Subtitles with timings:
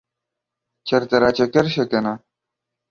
[0.87, 2.13] چرته راچکر شه کنه